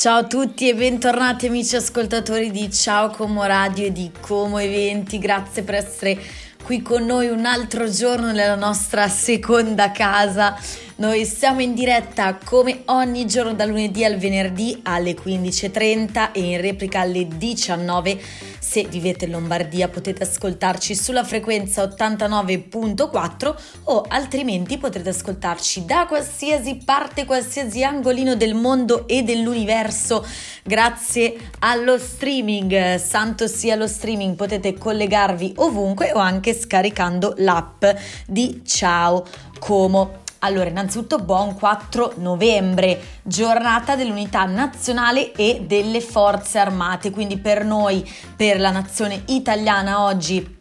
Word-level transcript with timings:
Ciao 0.00 0.20
a 0.20 0.24
tutti 0.24 0.66
e 0.66 0.74
bentornati 0.74 1.48
amici 1.48 1.76
ascoltatori 1.76 2.50
di 2.50 2.72
Ciao 2.72 3.10
Como 3.10 3.44
Radio 3.44 3.84
e 3.84 3.92
di 3.92 4.10
Como 4.18 4.56
Eventi, 4.56 5.18
grazie 5.18 5.62
per 5.62 5.74
essere 5.74 6.18
qui 6.64 6.80
con 6.80 7.04
noi 7.04 7.28
un 7.28 7.44
altro 7.44 7.86
giorno 7.90 8.32
nella 8.32 8.54
nostra 8.54 9.08
seconda 9.08 9.90
casa. 9.90 10.58
Noi 10.96 11.26
siamo 11.26 11.60
in 11.60 11.74
diretta 11.74 12.38
come 12.42 12.80
ogni 12.86 13.26
giorno 13.26 13.52
dal 13.52 13.68
lunedì 13.68 14.02
al 14.02 14.16
venerdì 14.16 14.80
alle 14.84 15.14
15.30 15.14 16.32
e 16.32 16.40
in 16.40 16.60
replica 16.62 17.00
alle 17.00 17.28
19 17.28 18.20
se 18.70 18.84
vivete 18.84 19.24
in 19.24 19.32
Lombardia 19.32 19.88
potete 19.88 20.22
ascoltarci 20.22 20.94
sulla 20.94 21.24
frequenza 21.24 21.82
89.4 21.82 23.54
o 23.86 24.04
altrimenti 24.06 24.78
potrete 24.78 25.08
ascoltarci 25.08 25.84
da 25.84 26.06
qualsiasi 26.06 26.76
parte, 26.76 27.24
qualsiasi 27.24 27.82
angolino 27.82 28.36
del 28.36 28.54
mondo 28.54 29.08
e 29.08 29.24
dell'universo 29.24 30.24
grazie 30.62 31.50
allo 31.58 31.98
streaming. 31.98 32.94
Santo 32.94 33.48
sia 33.48 33.74
lo 33.74 33.88
streaming, 33.88 34.36
potete 34.36 34.74
collegarvi 34.74 35.54
ovunque 35.56 36.12
o 36.12 36.20
anche 36.20 36.54
scaricando 36.54 37.34
l'app 37.38 37.84
di 38.24 38.62
Ciao 38.64 39.26
Como. 39.58 40.19
Allora, 40.42 40.70
innanzitutto 40.70 41.18
buon 41.18 41.54
4 41.54 42.14
novembre, 42.16 42.98
giornata 43.22 43.94
dell'unità 43.94 44.46
nazionale 44.46 45.32
e 45.32 45.64
delle 45.66 46.00
forze 46.00 46.58
armate, 46.58 47.10
quindi 47.10 47.36
per 47.36 47.62
noi, 47.62 48.08
per 48.36 48.58
la 48.58 48.70
nazione 48.70 49.24
italiana 49.26 50.02
oggi 50.02 50.59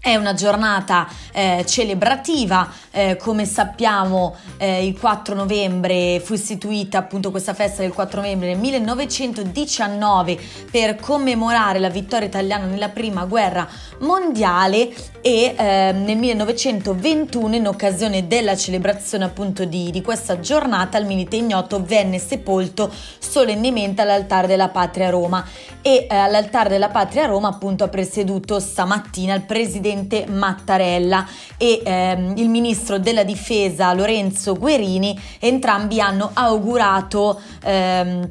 è 0.00 0.16
una 0.16 0.32
giornata 0.32 1.06
eh, 1.30 1.62
celebrativa, 1.66 2.68
eh, 2.90 3.16
come 3.16 3.44
sappiamo 3.44 4.34
eh, 4.56 4.86
il 4.86 4.98
4 4.98 5.34
novembre 5.34 6.20
fu 6.20 6.32
istituita 6.32 6.98
appunto 6.98 7.30
questa 7.30 7.52
festa 7.52 7.82
del 7.82 7.92
4 7.92 8.22
novembre 8.22 8.48
nel 8.48 8.58
1919 8.58 10.38
per 10.70 10.96
commemorare 10.96 11.78
la 11.78 11.90
vittoria 11.90 12.26
italiana 12.26 12.64
nella 12.64 12.88
prima 12.88 13.26
guerra 13.26 13.68
mondiale 14.00 14.88
e 15.20 15.54
ehm, 15.54 16.02
nel 16.02 16.16
1921 16.16 17.54
in 17.54 17.66
occasione 17.66 18.26
della 18.26 18.56
celebrazione 18.56 19.24
appunto 19.24 19.66
di, 19.66 19.90
di 19.90 20.00
questa 20.00 20.40
giornata 20.40 20.96
il 20.96 21.04
milite 21.04 21.36
ignoto 21.36 21.84
venne 21.84 22.18
sepolto 22.18 22.90
solennemente 23.18 24.00
all'altare 24.00 24.46
della 24.46 24.68
patria 24.68 25.08
a 25.08 25.10
Roma 25.10 25.46
e 25.82 26.06
eh, 26.08 26.14
all'altare 26.14 26.70
della 26.70 26.88
patria 26.88 27.24
a 27.24 27.26
Roma 27.26 27.48
appunto 27.48 27.84
ha 27.84 27.88
presieduto 27.88 28.58
stamattina 28.58 29.34
il 29.34 29.42
presidente 29.42 29.89
presidente 29.90 30.26
Mattarella 30.28 31.26
e 31.56 31.82
ehm, 31.84 32.36
il 32.36 32.48
ministro 32.48 32.98
della 32.98 33.24
difesa 33.24 33.92
Lorenzo 33.92 34.54
Guerini, 34.54 35.18
entrambi 35.38 36.00
hanno 36.00 36.30
augurato 36.32 37.40
ehm, 37.64 38.30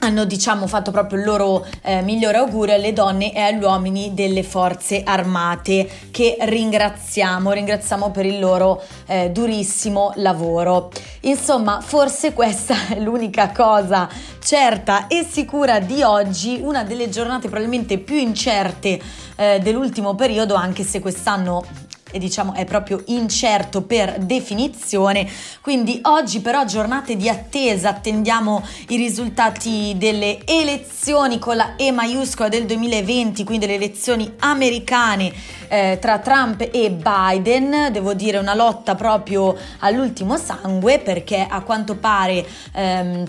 hanno 0.00 0.24
diciamo 0.24 0.66
fatto 0.68 0.90
proprio 0.92 1.18
il 1.18 1.24
loro 1.24 1.66
eh, 1.82 2.02
migliore 2.02 2.38
augurio 2.38 2.74
alle 2.74 2.92
donne 2.92 3.34
e 3.34 3.40
agli 3.40 3.62
uomini 3.62 4.14
delle 4.14 4.44
forze 4.44 5.02
armate 5.04 5.88
che 6.12 6.36
ringraziamo, 6.40 7.50
ringraziamo 7.50 8.10
per 8.10 8.24
il 8.24 8.38
loro 8.38 8.82
eh, 9.06 9.30
durissimo 9.30 10.12
lavoro. 10.16 10.90
Insomma, 11.22 11.80
forse 11.80 12.32
questa 12.32 12.74
è 12.94 13.00
l'unica 13.00 13.50
cosa 13.50 14.08
certa 14.38 15.08
e 15.08 15.26
sicura 15.28 15.80
di 15.80 16.02
oggi, 16.02 16.60
una 16.62 16.84
delle 16.84 17.08
giornate 17.08 17.48
probabilmente 17.48 17.98
più 17.98 18.16
incerte 18.16 19.00
eh, 19.36 19.58
dell'ultimo 19.60 20.14
periodo, 20.14 20.54
anche 20.54 20.84
se 20.84 21.00
quest'anno 21.00 21.86
diciamo 22.12 22.54
è 22.54 22.64
proprio 22.64 23.02
incerto 23.06 23.82
per 23.82 24.18
definizione. 24.18 25.28
Quindi 25.60 25.98
oggi 26.02 26.40
però 26.40 26.64
giornate 26.64 27.16
di 27.16 27.28
attesa, 27.28 27.90
attendiamo 27.90 28.64
i 28.88 28.96
risultati 28.96 29.94
delle 29.96 30.38
elezioni 30.46 31.38
con 31.38 31.56
la 31.56 31.76
E 31.76 31.92
maiuscola 31.92 32.48
del 32.48 32.64
2020, 32.64 33.44
quindi 33.44 33.66
le 33.66 33.74
elezioni 33.74 34.32
americane 34.38 35.32
eh, 35.68 35.98
tra 36.00 36.18
Trump 36.18 36.68
e 36.72 36.90
Biden. 36.90 37.92
Devo 37.92 38.14
dire 38.14 38.38
una 38.38 38.54
lotta 38.54 38.94
proprio 38.94 39.56
all'ultimo 39.80 40.36
sangue 40.36 40.98
perché 40.98 41.46
a 41.48 41.62
quanto 41.62 41.96
pare 41.96 42.46
ehm, 42.72 43.26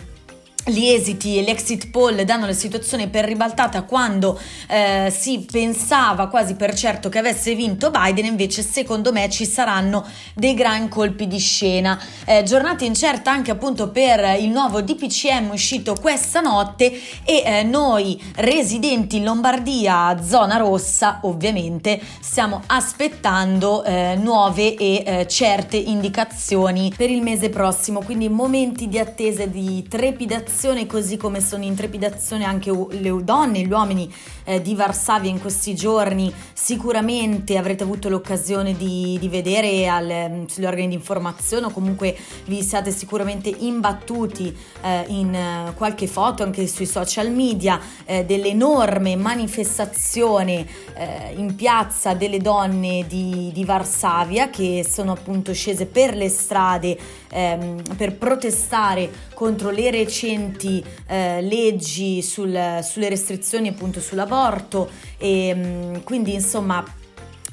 gli 0.65 0.87
esiti 0.87 1.37
e 1.37 1.41
l'exit 1.41 1.89
poll 1.89 2.21
danno 2.21 2.45
la 2.45 2.53
situazione 2.53 3.07
per 3.07 3.25
ribaltata 3.25 3.83
quando 3.83 4.39
eh, 4.67 5.11
si 5.15 5.45
pensava 5.49 6.27
quasi 6.27 6.55
per 6.55 6.73
certo 6.75 7.09
che 7.09 7.17
avesse 7.17 7.55
vinto 7.55 7.89
Biden, 7.89 8.25
invece 8.25 8.61
secondo 8.61 9.11
me 9.11 9.29
ci 9.29 9.45
saranno 9.45 10.05
dei 10.35 10.53
gran 10.53 10.87
colpi 10.89 11.27
di 11.27 11.39
scena. 11.39 11.99
Eh, 12.25 12.43
giornata 12.43 12.83
incerta 12.83 13.31
anche 13.31 13.51
appunto 13.51 13.89
per 13.89 14.39
il 14.39 14.49
nuovo 14.49 14.81
DPCM 14.81 15.49
uscito 15.51 15.95
questa 15.95 16.41
notte 16.41 16.91
e 17.23 17.43
eh, 17.43 17.63
noi 17.63 18.21
residenti 18.35 19.17
in 19.17 19.23
Lombardia, 19.23 20.21
zona 20.21 20.57
rossa 20.57 21.19
ovviamente, 21.23 21.99
stiamo 22.19 22.61
aspettando 22.67 23.83
eh, 23.83 24.15
nuove 24.21 24.75
e 24.75 25.03
eh, 25.05 25.27
certe 25.27 25.77
indicazioni 25.77 26.93
per 26.95 27.09
il 27.09 27.21
mese 27.21 27.49
prossimo, 27.49 28.01
quindi 28.03 28.29
momenti 28.29 28.87
di 28.87 28.99
attesa 28.99 29.45
di 29.45 29.85
trepidazione 29.87 30.48
trepidazione, 30.49 30.87
così 30.87 31.15
come 31.15 31.41
sono 31.41 31.63
in 31.63 31.75
trepidazione 31.75 32.43
anche 32.43 32.71
le 32.71 33.23
donne 33.23 33.59
gli 33.59 33.71
uomini 33.71 34.11
eh, 34.43 34.61
di 34.61 34.73
Varsavia 34.73 35.29
in 35.29 35.39
questi 35.39 35.75
giorni. 35.75 36.33
Sicuramente 36.53 37.55
avrete 37.55 37.83
avuto 37.83 38.09
l'occasione 38.09 38.75
di, 38.75 39.17
di 39.19 39.29
vedere 39.29 39.87
al, 39.87 40.29
mm, 40.29 40.45
sugli 40.45 40.65
organi 40.65 40.89
di 40.89 40.93
informazione 40.95 41.67
o 41.67 41.69
comunque 41.69 42.17
vi 42.45 42.63
siate 42.63 42.91
sicuramente 42.91 43.49
imbattuti 43.49 44.55
eh, 44.81 45.05
in 45.07 45.33
eh, 45.33 45.73
qualche 45.75 46.07
foto 46.07 46.41
anche 46.41 46.65
sui 46.67 46.87
social 46.87 47.31
media 47.31 47.79
eh, 48.05 48.25
dell'enorme 48.25 49.15
manifestazione 49.15 50.65
eh, 50.95 51.33
in 51.35 51.53
piazza 51.55 52.15
delle 52.15 52.39
donne 52.39 53.05
di, 53.07 53.51
di 53.53 53.63
Varsavia 53.63 54.49
che 54.49 54.85
sono 54.89 55.11
appunto 55.11 55.53
scese 55.53 55.85
per 55.85 56.15
le 56.15 56.29
strade 56.29 56.97
ehm, 57.31 57.81
per 57.95 58.15
protestare 58.15 59.09
contro 59.33 59.69
le 59.69 59.91
recenti 59.91 60.83
eh, 61.07 61.41
leggi 61.41 62.21
sul, 62.21 62.79
sulle 62.83 63.09
restrizioni 63.09 63.69
appunto 63.69 63.99
sull'aborto. 63.99 64.89
E 65.17 65.53
mm, 65.55 65.95
quindi 66.03 66.33
insomma 66.33 66.83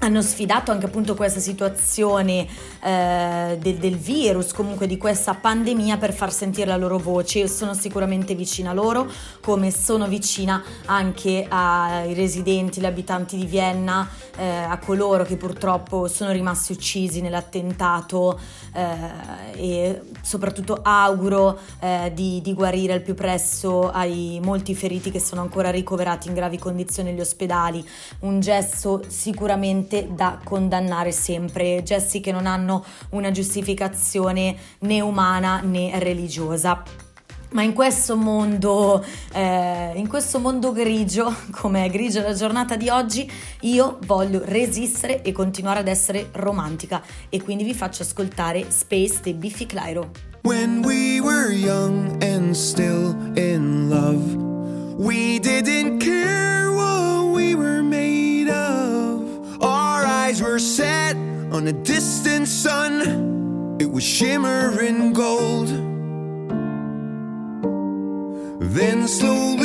hanno 0.01 0.21
sfidato 0.21 0.73
anche 0.73 0.87
appunto 0.87 1.15
questa 1.15 1.41
situazione 1.41 2.47
eh, 2.83 3.57
del, 3.59 3.77
del, 3.77 3.97
virus, 3.97 4.53
comunque 4.53 4.87
di 4.87 4.99
questa 4.99 5.35
pandemia 5.35 5.97
per 5.97 6.13
far 6.13 6.33
sentire 6.33 6.67
la 6.67 6.77
loro 6.77 6.99
voce. 6.99 7.41
Io 7.41 7.47
sono 7.47 7.73
sicuramente 7.73 8.35
vicina 8.35 8.71
a 8.71 8.75
loro, 8.75 9.11
come 9.41 9.71
sono 9.71 10.07
vicina 10.07 10.63
anche 10.87 11.47
ai 11.49 12.13
residenti, 12.13 12.79
agli 12.79 12.87
abitanti 12.87 13.37
di 13.37 13.47
Vienna, 13.47 14.09
eh, 14.37 14.47
a 14.47 14.79
coloro 14.79 15.25
che 15.25 15.37
purtroppo 15.37 16.09
sono 16.09 16.31
rimasti 16.31 16.73
uccisi 16.73 17.23
nell'attentato 17.23 18.39
eh, 18.75 19.55
e 19.55 20.03
soprattutto 20.21 20.81
auguro 20.83 21.59
eh, 21.81 22.13
di, 22.15 22.43
di 22.43 22.53
guarire 22.53 22.93
al 22.93 23.01
più 23.01 23.15
presto 23.15 23.91
ai 23.91 24.41
molti 24.43 24.75
feriti 24.75 25.11
che 25.11 25.21
sono 25.21 25.41
ancora 25.41 25.71
ricoverati 25.71 26.29
in 26.29 26.35
gravi 26.35 26.59
condizioni 26.59 27.11
negli 27.11 27.21
ospedali. 27.21 27.85
Un 28.21 28.41
gesto 28.41 29.03
sicuramente 29.09 29.86
assolutamente 29.87 30.09
da 30.13 30.39
condannare 30.43 31.13
sempre, 31.13 31.83
gesti 31.83 32.21
che 32.21 32.33
non 32.33 32.47
hanno 32.47 32.85
una 33.11 33.31
giustificazione 33.31 34.57
né 34.81 35.01
umana 35.01 35.61
né 35.61 35.99
religiosa. 35.99 36.83
Ma 37.49 37.63
in 37.63 37.73
questo 37.73 38.17
mondo, 38.17 39.03
eh, 39.33 39.93
in 39.95 40.09
questo 40.09 40.41
mondo 40.41 40.73
grigio, 40.73 41.33
come 41.53 41.85
è 41.85 41.91
grigia 41.91 42.23
la 42.23 42.35
giornata 42.35 42.77
di 42.77 42.89
oggi, 42.89 43.31
io 43.61 43.99
voglio 44.05 44.43
resistere 44.45 45.23
e 45.23 45.33
continuare 45.33 45.81
ad 45.81 45.89
essere 45.89 46.29
romantica 46.33 47.01
e 47.29 47.41
quindi 47.41 47.63
vi 47.63 47.73
faccio 47.73 48.03
ascoltare 48.03 48.71
Space 48.71 49.21
dei 49.23 49.35
Biffy 49.35 49.67
Clyro. 49.67 50.11
When 50.43 50.85
we 50.85 51.21
were 51.21 51.53
young 51.53 52.23
and 52.23 52.53
still 52.53 53.17
in 53.37 53.89
love, 53.89 54.35
we 54.99 55.39
didn't 55.39 55.99
care 55.99 56.16
a 61.69 61.73
distant 61.73 62.47
sun. 62.47 63.77
It 63.81 63.91
was 63.91 64.05
shimmering 64.05 65.13
gold. 65.13 65.69
Then 68.61 69.09
slowly, 69.09 69.56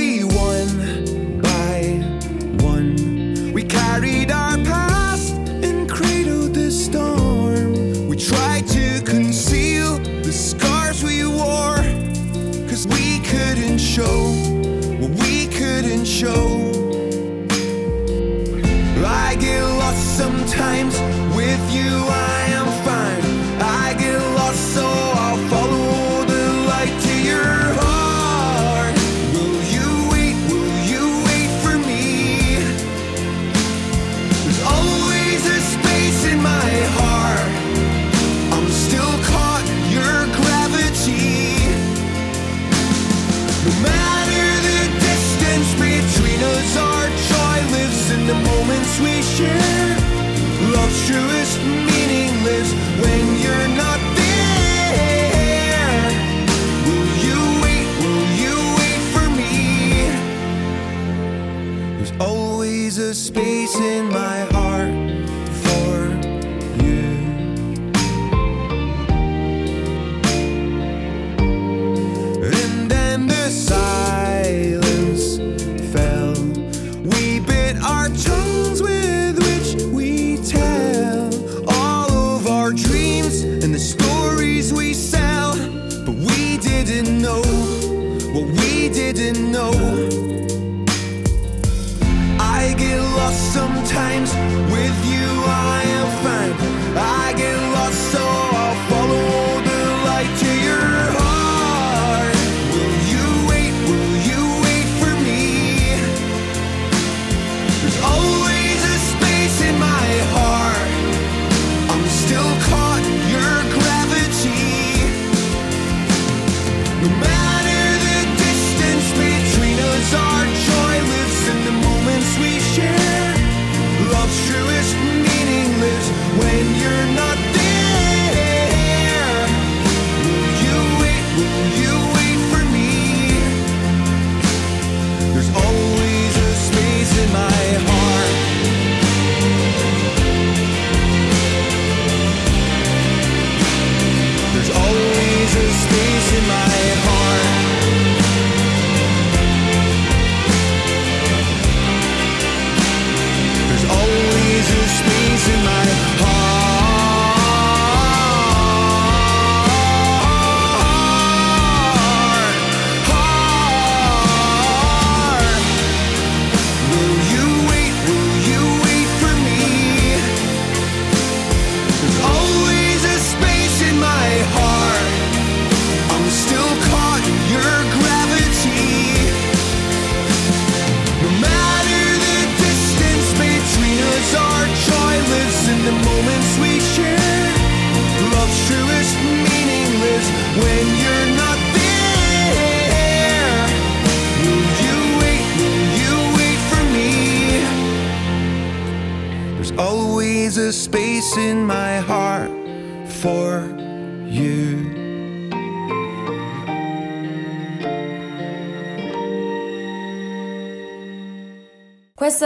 We 77.04 77.40
bit 77.40 77.78
our 77.82 78.10
tongue. 78.10 78.41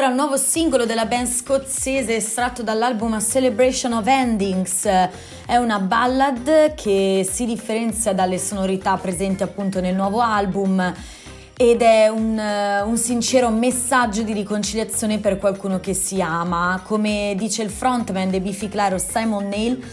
Era 0.06 0.14
il 0.14 0.20
nuovo 0.20 0.38
singolo 0.38 0.86
della 0.86 1.08
band 1.08 1.26
scozzese 1.26 2.18
estratto 2.18 2.62
dall'album 2.62 3.14
A 3.14 3.20
Celebration 3.20 3.92
of 3.94 4.06
Endings. 4.06 4.86
È 4.86 5.56
una 5.56 5.80
ballad 5.80 6.76
che 6.76 7.28
si 7.28 7.48
differenzia 7.48 8.14
dalle 8.14 8.38
sonorità 8.38 8.98
presenti 8.98 9.42
appunto 9.42 9.82
nel 9.82 9.96
nuovo 9.96 10.20
album 10.20 10.94
ed 11.58 11.82
è 11.82 12.08
un, 12.08 12.40
un, 12.86 12.98
sincero 12.98 13.50
messaggio 13.50 14.22
di 14.22 14.34
riconciliazione 14.34 15.18
per 15.18 15.40
qualcuno 15.40 15.80
che 15.80 15.96
si 15.96 16.22
ama. 16.22 16.80
Come 16.86 17.34
dice 17.36 17.64
il 17.64 17.72
frontman 17.72 18.30
dei 18.30 18.42
Biffy 18.42 18.70
Claro 18.70 19.00
Simon 19.00 19.48
Neil, 19.48 19.84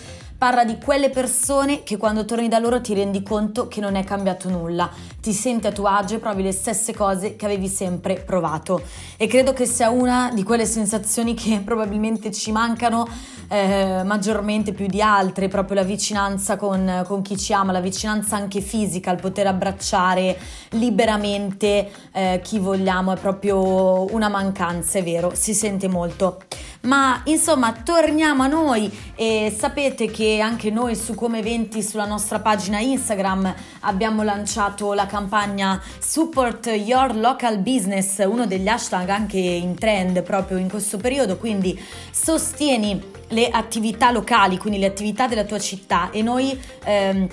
Parla 0.42 0.64
di 0.64 0.76
quelle 0.76 1.08
persone 1.08 1.84
che 1.84 1.96
quando 1.96 2.25
torni 2.25 2.49
da 2.49 2.58
loro 2.58 2.80
ti 2.80 2.94
rendi 2.94 3.22
conto 3.22 3.68
che 3.68 3.80
non 3.80 3.94
è 3.94 4.02
cambiato 4.02 4.49
nulla, 4.49 4.90
ti 5.20 5.32
senti 5.32 5.68
a 5.68 5.70
tuo 5.70 5.87
agio 5.87 6.16
e 6.16 6.18
provi 6.18 6.42
le 6.42 6.50
stesse 6.50 6.92
cose 6.92 7.37
che 7.37 7.44
avevi 7.44 7.68
sempre 7.68 8.16
provato. 8.16 8.82
E 9.16 9.28
credo 9.28 9.52
che 9.52 9.66
sia 9.66 9.90
una 9.90 10.32
di 10.34 10.42
quelle 10.42 10.66
sensazioni 10.66 11.34
che 11.34 11.61
probabilmente 11.64 12.32
ci 12.32 12.50
mancano 12.50 13.06
eh, 13.46 14.02
maggiormente 14.04 14.72
più 14.72 14.87
di 14.87 15.00
altre, 15.00 15.46
proprio 15.46 15.76
la 15.76 15.84
vicinanza 15.84 16.56
con, 16.56 17.04
con, 17.06 17.22
chi 17.22 17.37
ci 17.37 17.52
ama, 17.52 17.70
la 17.70 17.80
vicinanza 17.80 18.34
anche 18.34 18.61
fisica, 18.61 19.12
il 19.12 19.20
poter 19.20 19.46
abbracciare 19.46 20.37
liberamente 20.70 21.88
eh, 22.11 22.40
chi 22.42 22.58
vogliamo, 22.58 23.12
è 23.12 23.16
proprio 23.16 24.12
una 24.12 24.28
mancanza, 24.28 24.99
è 24.99 25.04
vero, 25.04 25.30
si 25.37 25.54
sente 25.54 25.87
molto. 25.87 26.38
Ma 26.82 27.20
insomma, 27.26 27.72
torniamo 27.72 28.42
a 28.42 28.49
noi 28.49 28.90
e 29.14 29.54
sapete 29.56 30.11
che 30.11 30.32
anche 30.41 30.71
noi 30.71 30.97
su 30.97 31.15
Come 31.15 31.39
Eventi 31.39 31.83
sulla 31.83 32.07
nostra 32.07 32.41
pagina 32.41 32.79
Instagram 32.79 33.55
abbiamo 33.81 34.23
lanciato 34.23 34.93
la 34.93 35.07
campagna 35.07 35.81
Support 35.99 36.67
Your 36.67 37.15
Local 37.17 37.59
Business, 37.59 38.25
uno 38.25 38.47
degli 38.47 38.69
hashtag 38.69 39.09
anche 39.09 39.39
in 39.39 39.75
trend 39.75 40.23
proprio 40.23 40.59
in 40.59 40.69
questo 40.69 40.99
periodo, 40.99 41.37
quindi 41.37 41.79
sostieni 42.11 43.03
le 43.29 43.49
attività 43.49 44.11
locali, 44.11 44.59
quindi 44.59 44.79
le 44.79 44.87
attività 44.87 45.27
della 45.27 45.45
tua 45.45 45.59
città 45.59 46.11
e 46.11 46.23
noi 46.23 46.59
ehm, 46.85 47.29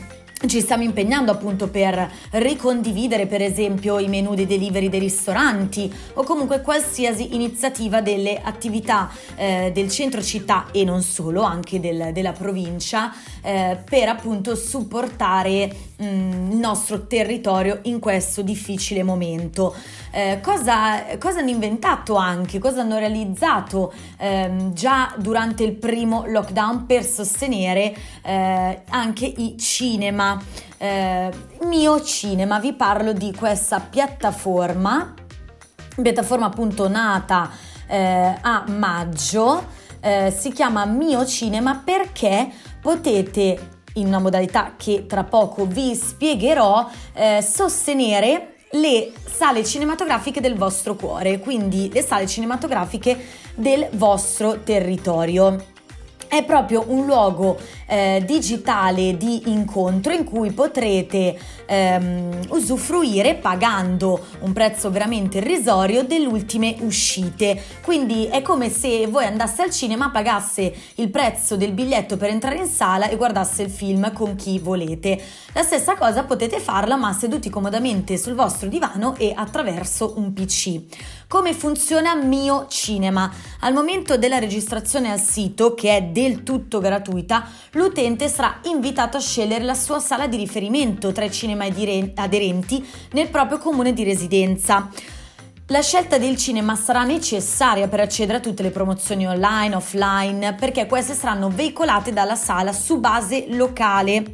ci 0.48 0.62
stiamo 0.62 0.84
impegnando 0.84 1.32
appunto 1.32 1.68
per 1.68 2.10
ricondividere 2.32 3.26
per 3.28 3.42
esempio 3.42 4.00
i 4.00 4.08
menu 4.08 4.36
dei 4.36 4.46
delivery 4.46 4.88
dei 4.88 5.00
ristoranti 5.00 5.94
o 6.14 6.24
comunque 6.24 6.62
qualsiasi 6.62 7.36
iniziativa 7.36 8.02
delle 8.02 8.40
attività 8.42 9.12
eh, 9.36 9.72
del 9.74 9.90
centro 9.90 10.22
città 10.22 10.68
e 10.72 10.86
non 10.86 11.02
solo, 11.02 11.42
anche 11.42 11.80
del, 11.80 12.12
della 12.14 12.32
provincia 12.32 13.14
eh, 13.42 13.78
per 13.84 14.10
appunto 14.10 14.56
supportare 14.56 15.74
mh, 15.98 16.06
mm, 16.06 16.52
il 16.52 16.58
nostro 16.58 17.08
territorio 17.08 17.80
in 17.84 18.00
questo 18.00 18.42
difficile 18.42 19.04
momento. 19.04 19.76
Eh, 20.12 20.40
cosa, 20.42 21.18
cosa, 21.20 21.40
hanno 21.40 21.50
inventato 21.50 22.16
anche, 22.16 22.60
cosa 22.60 22.82
hanno 22.82 22.98
realizzato 22.98 23.94
ehm, 24.18 24.74
già 24.74 25.14
durante 25.18 25.64
il 25.64 25.74
primo 25.74 26.26
lockdown 26.26 26.86
per 26.86 27.04
sostenere 27.04 27.96
eh, 28.24 28.82
anche 28.90 29.26
i 29.26 29.58
cinema. 29.58 30.42
Eh, 30.78 31.30
mio 31.64 32.02
cinema, 32.02 32.60
vi 32.60 32.74
parlo 32.74 33.14
di 33.14 33.34
questa 33.36 33.80
piattaforma, 33.80 35.14
piattaforma 36.02 36.46
appunto 36.46 36.88
nata 36.88 37.52
eh, 37.88 38.38
a 38.40 38.64
maggio, 38.68 39.78
eh, 40.02 40.34
si 40.36 40.52
chiama 40.52 40.86
Mio 40.86 41.26
Cinema 41.26 41.82
perché 41.84 42.50
potete 42.82 43.78
in 43.94 44.08
una 44.08 44.20
modalità 44.20 44.74
che 44.78 45.06
tra 45.08 45.24
poco 45.24 45.66
vi 45.66 45.96
spiegherò 45.96 46.90
eh, 47.14 47.42
sostenere 47.42 48.56
le 48.72 49.12
sale 49.26 49.64
cinematografiche 49.64 50.42
del 50.42 50.56
vostro 50.56 50.96
cuore, 50.96 51.40
quindi 51.40 51.90
le 51.92 52.02
sale 52.02 52.28
cinematografiche 52.28 53.18
del 53.56 53.88
vostro 53.94 54.62
territorio 54.62 55.78
è 56.30 56.46
proprio 56.46 56.86
un 56.88 57.06
luogo 57.06 57.58
eh, 57.88 58.22
digitale 58.26 59.18
di 59.18 59.50
incontro 59.50 60.14
in 60.14 60.24
cui 60.24 60.52
potrete 60.52 61.38
ehm, 61.66 62.42
usufruire 62.50 63.34
pagando 63.36 64.24
un 64.42 64.54
prezzo 64.54 64.92
veramente 64.92 65.40
irrisorio 65.40 66.04
delle 66.04 66.28
ultime 66.28 66.76
uscite. 66.82 67.60
Quindi 67.82 68.28
è 68.28 68.44
come 68.44 68.70
se 68.70 69.08
voi 69.08 69.26
andaste 69.26 69.64
al 69.64 69.72
cinema, 69.72 70.12
pagasse 70.12 70.72
il 70.96 71.10
prezzo 71.10 71.58
del 71.58 71.72
biglietto 71.72 72.16
per 72.16 72.30
entrare 72.30 72.58
in 72.58 72.68
sala 72.68 73.10
e 73.10 73.16
guardasse 73.16 73.64
il 73.64 73.72
film 73.72 74.14
con 74.14 74.36
chi 74.36 74.60
volete. 74.60 75.20
La 75.54 75.64
stessa 75.64 75.96
cosa 75.96 76.24
potete 76.24 76.60
farla 76.60 76.96
ma 76.96 77.12
seduti 77.12 77.50
comodamente 77.50 78.18
sul 78.18 78.36
vostro 78.36 78.70
divano 78.70 79.16
e 79.18 79.34
attraverso 79.36 80.14
un 80.18 80.32
PC. 80.32 80.82
Come 81.28 81.54
funziona 81.54 82.14
Mio 82.16 82.68
Cinema? 82.70 83.32
Al 83.62 83.74
momento 83.74 84.18
della 84.18 84.38
registrazione 84.38 85.12
al 85.12 85.20
sito, 85.20 85.74
che 85.74 85.96
è 85.96 86.04
del 86.22 86.44
tutto 86.44 86.80
gratuita, 86.80 87.48
l'utente 87.72 88.28
sarà 88.28 88.60
invitato 88.64 89.18
a 89.18 89.22
scegliere 89.22 89.64
la 89.64 89.74
sua 89.74 90.00
sala 90.00 90.28
di 90.28 90.38
riferimento 90.38 91.12
tra 91.12 91.26
i 91.26 91.32
cinema 91.32 91.66
aderenti 91.66 92.86
nel 93.12 93.30
proprio 93.30 93.58
comune 93.58 93.94
di 93.94 94.04
residenza. 94.04 94.90
La 95.68 95.82
scelta 95.82 96.18
del 96.18 96.36
cinema 96.36 96.76
sarà 96.76 97.04
necessaria 97.04 97.88
per 97.88 98.00
accedere 98.00 98.40
a 98.40 98.42
tutte 98.42 98.64
le 98.64 98.72
promozioni 98.72 99.28
online, 99.28 99.76
offline, 99.76 100.56
perché 100.56 100.88
queste 100.88 101.14
saranno 101.14 101.50
veicolate 101.50 102.12
dalla 102.12 102.36
sala 102.36 102.74
su 102.74 103.00
base 103.00 103.46
locale. 103.50 104.34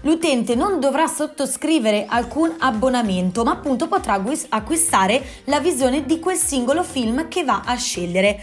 L'utente 0.00 0.54
non 0.54 0.80
dovrà 0.80 1.06
sottoscrivere 1.06 2.06
alcun 2.08 2.56
abbonamento, 2.58 3.44
ma 3.44 3.52
appunto 3.52 3.86
potrà 3.86 4.20
acquistare 4.48 5.22
la 5.44 5.60
visione 5.60 6.06
di 6.06 6.18
quel 6.18 6.36
singolo 6.36 6.82
film 6.82 7.28
che 7.28 7.44
va 7.44 7.62
a 7.64 7.76
scegliere. 7.76 8.40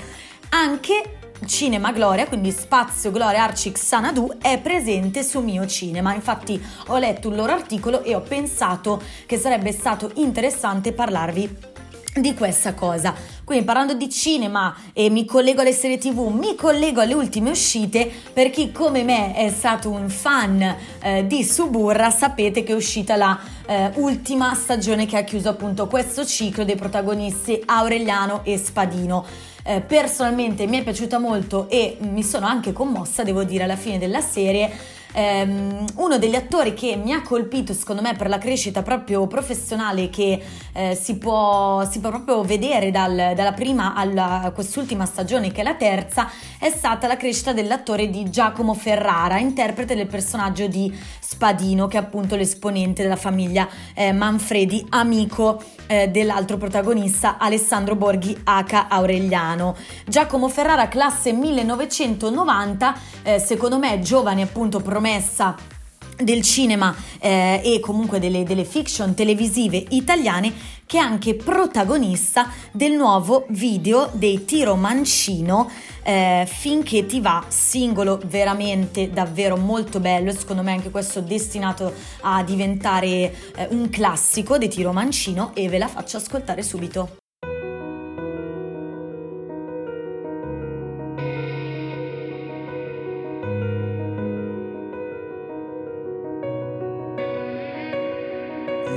Anche 0.50 1.19
Cinema 1.46 1.92
Gloria, 1.92 2.28
quindi 2.28 2.52
Spazio 2.52 3.12
Gloria 3.12 3.44
Arcix 3.44 3.82
Sanadu, 3.82 4.38
è 4.42 4.60
presente 4.60 5.24
su 5.24 5.40
Mio 5.42 5.66
Cinema. 5.66 6.14
Infatti 6.14 6.62
ho 6.88 6.98
letto 6.98 7.30
un 7.30 7.36
loro 7.36 7.54
articolo 7.54 8.04
e 8.04 8.16
ho 8.16 8.22
pensato 8.22 9.02
che 9.26 9.38
sarebbe 9.38 9.72
stato 9.72 10.12
interessante 10.16 10.94
parlarvi 10.94 11.78
di 12.16 12.34
questa 12.34 12.74
cosa. 12.74 13.14
Quindi 13.44 13.66
parlando 13.66 13.94
di 13.94 14.10
cinema 14.10 14.76
e 14.94 15.10
mi 15.10 15.26
collego 15.26 15.62
alle 15.62 15.74
serie 15.74 15.98
tv, 15.98 16.28
mi 16.28 16.56
collego 16.56 17.02
alle 17.02 17.14
ultime 17.14 17.50
uscite, 17.50 18.12
per 18.32 18.50
chi 18.50 18.72
come 18.72 19.04
me 19.04 19.34
è 19.34 19.50
stato 19.50 19.90
un 19.90 20.10
fan 20.10 20.76
eh, 21.02 21.26
di 21.26 21.44
Suburra, 21.44 22.12
sapete 22.12 22.64
che 22.64 22.74
è 22.74 22.76
uscita 22.76 23.16
la 23.16 23.40
eh, 23.66 23.92
ultima 23.96 24.54
stagione 24.54 25.06
che 25.06 25.18
ha 25.18 25.24
chiuso 25.24 25.50
appunto 25.50 25.88
questo 25.88 26.26
ciclo 26.26 26.64
dei 26.64 26.76
protagonisti 26.76 27.62
Aureliano 27.66 28.42
e 28.44 28.58
Spadino. 28.58 29.26
Eh, 29.64 29.82
personalmente 29.82 30.66
mi 30.68 30.80
è 30.80 30.84
piaciuta 30.84 31.20
molto 31.20 31.70
e 31.70 31.98
mi 32.00 32.24
sono 32.24 32.46
anche 32.46 32.72
commossa, 32.74 33.24
devo 33.24 33.44
dire, 33.44 33.64
alla 33.64 33.76
fine 33.76 33.98
della 33.98 34.22
serie 34.22 34.98
ehm, 35.14 35.86
uno 35.96 36.18
degli 36.18 36.36
attori 36.36 36.74
che 36.74 36.96
mi 36.96 37.14
ha 37.14 37.22
colpito 37.22 37.74
secondo 37.74 38.02
me 38.02 38.16
per 38.16 38.30
la 38.30 38.38
crescita 38.38 38.82
proprio 38.82 39.28
professionale 39.28 40.10
che 40.10 40.42
eh, 40.74 40.96
si, 41.00 41.18
può, 41.18 41.88
si, 41.90 42.00
può, 42.00 42.10
proprio 42.10 42.44
vedere 42.44 42.92
dal, 42.92 43.34
dalla 43.36 43.54
prima 43.54 43.94
alla 43.96 44.52
quest'ultima 44.54 45.06
stagione 45.06 45.52
che 45.52 45.62
è 45.62 45.64
la 45.64 45.76
terza 45.76 46.30
è 46.58 46.70
stata 46.70 47.08
la 47.08 47.18
crescita 47.18 47.54
dell'attore 47.54 48.10
di 48.10 48.30
Giacomo 48.30 48.74
Ferrara, 48.74 49.38
interprete 49.38 49.96
del 49.96 50.08
personaggio 50.08 50.68
di 50.68 50.94
Spadino 51.20 51.88
che 51.88 51.98
è 51.98 52.02
appunto 52.02 52.36
l'esponente 52.36 53.04
della 53.04 53.16
famiglia 53.16 53.68
eh, 53.94 54.12
Manfredi, 54.12 54.86
amico 54.90 55.62
eh, 55.88 56.10
dell'altro 56.10 56.58
protagonista 56.58 57.38
Alessandro 57.38 57.96
Borghi 57.96 58.42
H. 58.44 58.88
Aureliano. 58.90 59.76
Giacomo 60.06 60.50
Ferrara 60.50 60.88
classe 60.88 61.32
1990, 61.34 62.96
eh, 63.24 63.40
secondo 63.40 63.80
me 63.80 64.00
giovane 64.00 64.42
appunto 64.42 64.80
promessa 65.00 65.56
del 66.18 66.42
cinema 66.42 66.94
eh, 67.20 67.62
e 67.64 67.80
comunque 67.80 68.20
delle, 68.20 68.44
delle, 68.44 68.66
fiction 68.66 69.14
televisive 69.14 69.82
italiane 69.92 70.52
che 70.86 70.98
è 70.98 71.02
anche 71.02 71.36
protagonista 71.36 72.50
del 72.74 72.92
nuovo 72.92 73.46
video 73.50 74.10
dei 74.12 74.44
Tiro 74.44 74.76
Mancino 74.76 75.72
eh, 76.04 76.46
finché 76.46 77.06
ti 77.06 77.22
va 77.22 77.46
singolo 77.48 78.20
veramente 78.26 79.10
davvero 79.10 79.56
molto 79.56 80.02
bello 80.02 80.34
secondo 80.34 80.62
me 80.62 80.74
anche 80.74 80.90
questo 80.90 81.22
destinato 81.22 81.94
a 82.22 82.44
diventare 82.44 83.08
eh, 83.08 83.68
un 83.70 83.88
classico 83.90 84.58
dei 84.58 84.68
Tiro 84.68 84.92
Mancino 84.92 85.52
e 85.54 85.70
ve 85.70 85.78
la 85.78 85.88
faccio 85.88 86.18
ascoltare 86.18 86.62
subito 86.62 87.19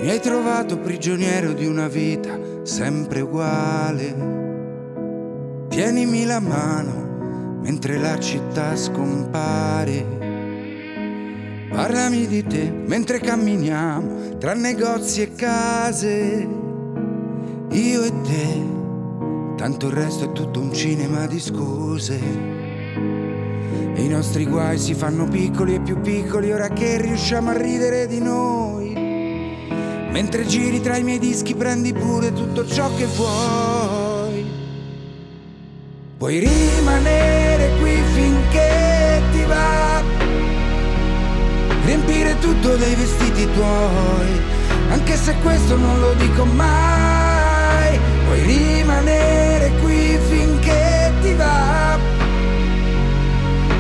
Mi 0.01 0.11
hai 0.11 0.21
trovato 0.21 0.79
prigioniero 0.79 1.53
di 1.53 1.67
una 1.67 1.87
vita 1.89 2.37
sempre 2.63 3.21
uguale. 3.21 4.31
Tienimi 5.69 6.25
la 6.25 6.41
mano 6.41 7.61
mentre 7.63 7.99
la 7.99 8.19
città 8.19 8.75
scompare. 8.75 10.05
Parlami 11.71 12.27
di 12.27 12.45
te 12.45 12.71
mentre 12.71 13.21
camminiamo 13.21 14.39
tra 14.39 14.55
negozi 14.55 15.23
e 15.23 15.35
case. 15.35 16.49
Io 17.71 18.03
e 18.03 18.13
te, 18.23 18.63
tanto 19.57 19.87
il 19.87 19.93
resto 19.93 20.25
è 20.25 20.33
tutto 20.33 20.61
un 20.61 20.73
cinema 20.73 21.27
di 21.27 21.41
scuse. 21.41 22.19
I 23.95 24.09
nostri 24.09 24.47
guai 24.47 24.79
si 24.79 24.95
fanno 24.95 25.27
piccoli 25.29 25.77
e 25.77 25.81
più 25.81 26.01
piccoli 26.01 26.53
ora 26.53 26.69
che 26.69 27.01
riusciamo 27.01 27.51
a 27.51 27.57
ridere 27.57 28.07
di 28.07 28.21
noi. 28.21 28.72
Mentre 30.13 30.45
giri 30.45 30.83
tra 30.83 30.99
i 30.99 31.03
miei 31.03 31.19
dischi 31.19 31.55
prendi 31.55 31.95
pure 31.95 32.35
tutto 32.35 32.67
ciò 32.67 32.95
che 32.97 33.07
vuoi. 33.07 34.45
Puoi 36.19 36.39
rimanere 36.39 37.71
qui 37.81 37.97
finché 38.13 39.23
ti 39.33 39.43
va. 39.45 40.03
Riempire 41.87 42.39
tutto 42.41 42.77
dei 42.77 42.95
vestiti 42.95 43.51
tuoi. 43.55 44.41
Anche 44.91 45.17
se 45.17 45.35
questo 45.43 45.77
non 45.77 45.99
lo 45.99 46.13
dico 46.13 46.45
mai. 46.45 47.99
Puoi 48.27 48.43
rimanere 48.43 49.73
qui 49.81 50.19
finché 50.29 51.11
ti 51.23 51.33
va. 51.33 51.99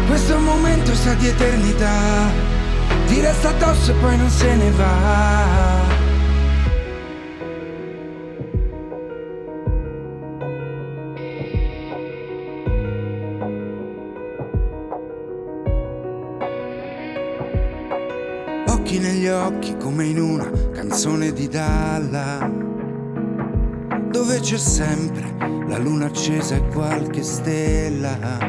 Questo 0.06 0.38
momento 0.38 0.94
sa 0.94 1.12
di 1.12 1.28
eternità. 1.28 2.30
Ti 3.06 3.20
resta 3.20 3.50
addosso 3.50 3.90
e 3.90 3.94
poi 3.96 4.16
non 4.16 4.30
se 4.30 4.54
ne 4.54 4.70
va. 4.70 5.81
Negli 19.22 19.28
occhi 19.28 19.76
come 19.76 20.06
in 20.06 20.18
una 20.18 20.50
canzone 20.72 21.32
di 21.32 21.46
Dalla, 21.46 22.50
dove 24.10 24.40
c'è 24.40 24.58
sempre 24.58 25.32
la 25.68 25.78
luna 25.78 26.06
accesa 26.06 26.56
e 26.56 26.66
qualche 26.66 27.22
stella. 27.22 28.40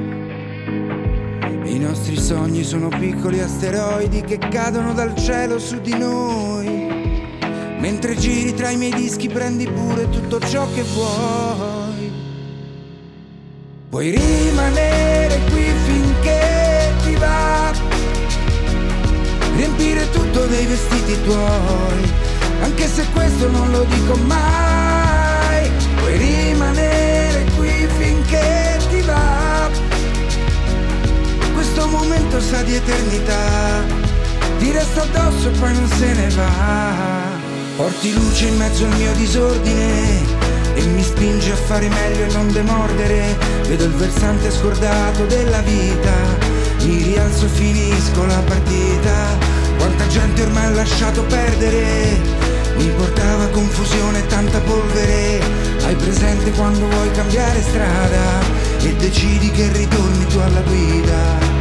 I 1.64 1.78
nostri 1.78 2.18
sogni 2.18 2.64
sono 2.64 2.88
piccoli 2.88 3.40
asteroidi 3.40 4.22
che 4.22 4.40
cadono 4.40 4.94
dal 4.94 5.16
cielo 5.16 5.60
su 5.60 5.80
di 5.80 5.96
noi. 5.96 7.38
Mentre 7.78 8.16
giri 8.16 8.56
tra 8.56 8.72
i 8.72 8.78
miei 8.78 8.94
dischi 8.94 9.30
prendi 9.30 9.68
pure 9.68 10.10
tutto 10.10 10.40
ciò 10.40 10.66
che 10.74 10.82
vuoi. 10.82 12.12
Puoi 13.90 14.10
rimanere 14.10 15.40
qui 15.52 15.66
finché 15.86 16.94
ti 17.04 17.16
va 17.16 17.64
riempire 19.74 20.10
tutto 20.12 20.46
dei 20.46 20.66
vestiti 20.66 21.22
tuoi, 21.24 22.12
anche 22.62 22.88
se 22.88 23.06
questo 23.12 23.50
non 23.50 23.72
lo 23.72 23.86
dico 23.90 24.16
mai, 24.26 25.70
puoi 25.96 26.18
rimanere 26.18 27.46
qui 27.56 27.88
finché 27.98 28.80
ti 28.90 29.02
va. 29.02 29.70
Questo 31.54 31.88
momento 31.88 32.40
sa 32.40 32.62
di 32.62 32.76
eternità, 32.76 33.84
ti 34.60 34.72
resta 34.72 35.02
addosso 35.02 35.50
e 35.50 35.52
poi 35.60 35.74
non 35.74 35.88
se 35.88 36.14
ne 36.14 36.30
va. 36.30 37.42
Porti 37.76 38.14
luce 38.14 38.48
in 38.48 38.58
mezzo 38.58 38.86
al 38.86 38.96
mio 38.96 39.12
disordine 39.14 40.22
e 40.76 40.82
mi 40.84 41.04
spinge 41.04 41.52
a 41.52 41.56
fare 41.56 41.88
meglio 41.90 42.26
e 42.26 42.34
non 42.34 42.52
demordere. 42.52 43.36
Vedo 43.68 43.86
il 43.86 43.94
versante 43.94 44.52
scordato 44.52 45.26
della 45.26 45.62
vita 45.62 46.62
mi 46.86 47.02
rialzo 47.02 47.46
e 47.46 47.50
finisco 47.50 48.26
la 48.26 48.42
partita. 48.46 49.53
Quanta 49.78 50.08
gente 50.08 50.42
ormai 50.42 50.72
ho 50.72 50.76
lasciato 50.76 51.24
perdere. 51.24 52.22
Mi 52.78 52.90
portava 52.98 53.48
confusione 53.48 54.20
e 54.20 54.28
tanta 54.28 54.60
polvere. 54.60 55.42
Hai 55.86 55.96
presente 55.96 56.52
quando 56.52 56.88
vuoi 56.88 57.12
cambiare 57.12 57.62
strada 57.62 58.40
e 58.80 58.96
decidi 58.96 59.52
che 59.52 59.72
ritorni 59.72 60.26
tu 60.28 60.38
alla 60.40 60.62
guida. 60.62 61.52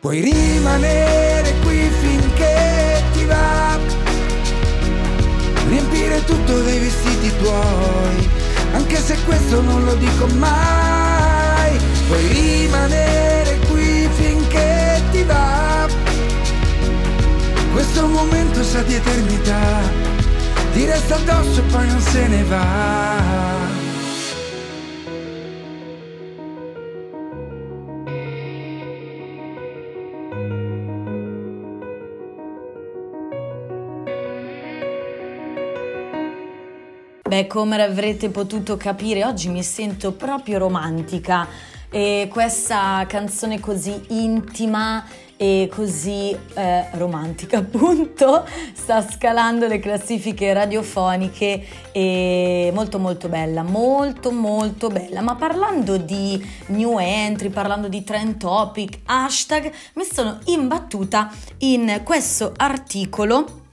Puoi 0.00 0.20
rimanere 0.20 1.54
qui 1.62 1.90
finché 2.00 3.02
ti 3.12 3.24
va. 3.24 3.78
Riempire 5.68 6.24
tutto 6.24 6.62
dei 6.62 6.78
vestiti 6.78 7.32
tuoi, 7.38 8.28
anche 8.72 8.96
se 8.96 9.16
questo 9.26 9.60
non 9.60 9.84
lo 9.84 9.94
dico 9.96 10.26
mai. 10.38 11.78
Puoi 12.06 12.26
rimanere 12.28 13.58
qui 13.68 14.08
finché 14.16 15.02
ti 15.10 15.22
va. 15.24 15.67
Questo 17.72 18.06
momento 18.06 18.62
sa 18.62 18.82
di 18.82 18.94
eternità, 18.94 19.80
ti 20.72 20.84
resta 20.84 21.14
addosso 21.16 21.60
e 21.60 21.62
poi 21.64 21.86
non 21.86 22.00
se 22.00 22.26
ne 22.26 22.42
va. 22.44 23.56
Beh, 37.28 37.46
come 37.46 37.82
avrete 37.82 38.30
potuto 38.30 38.78
capire, 38.78 39.24
oggi 39.24 39.50
mi 39.50 39.62
sento 39.62 40.12
proprio 40.12 40.58
romantica 40.58 41.46
e 41.90 42.28
questa 42.30 43.04
canzone 43.08 43.60
così 43.60 44.00
intima 44.08 45.04
e 45.40 45.70
così 45.72 46.36
eh, 46.54 46.88
romantica 46.94 47.58
appunto 47.62 48.44
sta 48.72 49.00
scalando 49.08 49.68
le 49.68 49.78
classifiche 49.78 50.52
radiofoniche 50.52 51.64
e 51.92 52.72
molto 52.74 52.98
molto 52.98 53.28
bella 53.28 53.62
molto 53.62 54.32
molto 54.32 54.88
bella. 54.88 55.20
Ma 55.20 55.36
parlando 55.36 55.96
di 55.96 56.44
new 56.66 56.98
entry 56.98 57.50
parlando 57.50 57.88
di 57.88 58.02
trend 58.02 58.36
topic 58.36 58.98
hashtag 59.04 59.72
mi 59.94 60.04
sono 60.04 60.40
imbattuta 60.46 61.32
in 61.58 62.00
questo 62.02 62.52
articolo 62.56 63.66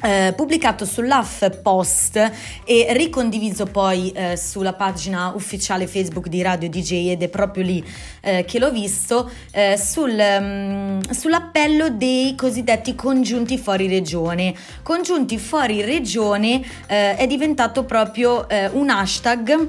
eh, 0.00 0.32
pubblicato 0.36 0.84
sull'AF 0.84 1.60
Post 1.60 2.16
e 2.64 2.86
ricondiviso 2.90 3.66
poi 3.66 4.10
eh, 4.12 4.36
sulla 4.36 4.72
pagina 4.72 5.32
ufficiale 5.34 5.86
Facebook 5.86 6.28
di 6.28 6.40
Radio 6.42 6.68
DJ 6.68 7.10
ed 7.10 7.22
è 7.22 7.28
proprio 7.28 7.64
lì 7.64 7.84
eh, 8.20 8.44
che 8.46 8.58
l'ho 8.58 8.70
visto 8.70 9.30
eh, 9.50 9.76
sul, 9.76 10.16
um, 10.16 11.00
sull'appello 11.10 11.90
dei 11.90 12.34
cosiddetti 12.36 12.94
congiunti 12.94 13.58
fuori 13.58 13.88
regione. 13.88 14.54
Congiunti 14.82 15.38
fuori 15.38 15.82
regione 15.82 16.62
eh, 16.86 17.16
è 17.16 17.26
diventato 17.26 17.84
proprio 17.84 18.48
eh, 18.48 18.68
un 18.68 18.90
hashtag 18.90 19.68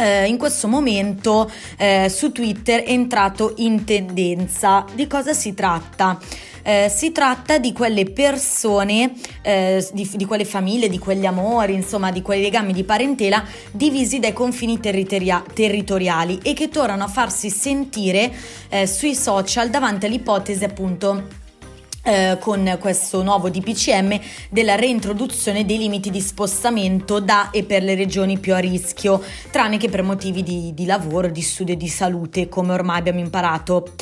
in 0.00 0.38
questo 0.38 0.68
momento 0.68 1.50
eh, 1.76 2.08
su 2.08 2.30
Twitter 2.30 2.84
è 2.84 2.92
entrato 2.92 3.54
in 3.56 3.82
tendenza. 3.84 4.84
Di 4.94 5.08
cosa 5.08 5.32
si 5.32 5.54
tratta? 5.54 6.20
Eh, 6.68 6.90
si 6.90 7.12
tratta 7.12 7.56
di 7.56 7.72
quelle 7.72 8.04
persone, 8.04 9.14
eh, 9.40 9.88
di, 9.94 10.06
di, 10.16 10.26
quelle 10.26 10.44
famiglie, 10.44 10.90
di 10.90 10.98
quegli 10.98 11.24
amori, 11.24 11.72
insomma 11.72 12.10
di 12.10 12.20
quei 12.20 12.42
legami 12.42 12.74
di 12.74 12.84
parentela 12.84 13.42
divisi 13.70 14.18
dai 14.18 14.34
confini 14.34 14.78
territoria- 14.78 15.42
territoriali 15.54 16.38
e 16.42 16.52
che 16.52 16.68
tornano 16.68 17.04
a 17.04 17.08
farsi 17.08 17.48
sentire 17.48 18.30
eh, 18.68 18.86
sui 18.86 19.14
social 19.14 19.70
davanti 19.70 20.04
all'ipotesi 20.04 20.62
appunto 20.62 21.37
eh, 22.08 22.38
con 22.40 22.78
questo 22.80 23.22
nuovo 23.22 23.50
DPCM 23.50 24.18
della 24.48 24.76
reintroduzione 24.76 25.66
dei 25.66 25.76
limiti 25.76 26.08
di 26.08 26.22
spostamento 26.22 27.20
da 27.20 27.50
e 27.50 27.64
per 27.64 27.82
le 27.82 27.94
regioni 27.94 28.38
più 28.38 28.54
a 28.54 28.58
rischio, 28.58 29.22
tranne 29.50 29.76
che 29.76 29.90
per 29.90 30.02
motivi 30.02 30.42
di, 30.42 30.72
di 30.72 30.86
lavoro, 30.86 31.28
di 31.28 31.42
studio 31.42 31.74
e 31.74 31.76
di 31.76 31.88
salute, 31.88 32.48
come 32.48 32.72
ormai 32.72 32.98
abbiamo 32.98 33.20
imparato. 33.20 33.92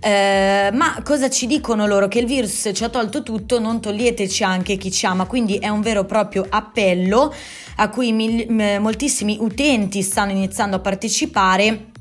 Eh, 0.00 0.70
ma 0.72 1.00
cosa 1.04 1.30
ci 1.30 1.46
dicono 1.46 1.86
loro? 1.86 2.08
Che 2.08 2.18
il 2.18 2.26
virus 2.26 2.70
ci 2.74 2.82
ha 2.82 2.88
tolto 2.88 3.22
tutto, 3.22 3.60
non 3.60 3.80
toglieteci 3.80 4.42
anche 4.42 4.76
chi 4.76 4.90
ci 4.90 5.06
ama, 5.06 5.26
quindi 5.26 5.58
è 5.58 5.68
un 5.68 5.82
vero 5.82 6.00
e 6.00 6.04
proprio 6.04 6.44
appello 6.48 7.32
a 7.76 7.88
cui 7.90 8.10
mil- 8.10 8.50
moltissimi 8.80 9.36
utenti 9.38 10.02
stanno 10.02 10.32
iniziando 10.32 10.76
a 10.76 10.80
partecipare 10.80 11.91